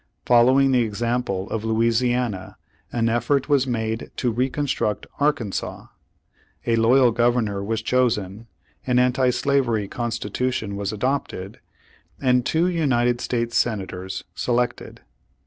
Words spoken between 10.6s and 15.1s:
was adopted, and two United States Senators selected.